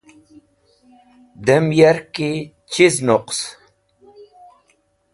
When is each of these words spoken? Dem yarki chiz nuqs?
Dem 1.45 1.65
yarki 1.79 2.31
chiz 2.71 2.95
nuqs? 3.05 3.39